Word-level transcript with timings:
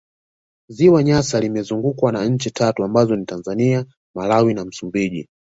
Ziwa 0.69 1.03
Nyasa 1.03 1.39
limezungukwa 1.39 2.11
na 2.11 2.25
nchi 2.25 2.51
tatu 2.51 2.83
ambazo 2.83 3.15
ni 3.15 3.25
Tanzania 3.25 3.85
Malawi 4.15 4.53
na 4.53 4.65
Msumbiji 4.65 5.29